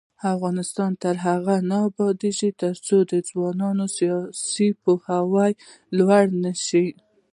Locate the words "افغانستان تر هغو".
0.35-1.57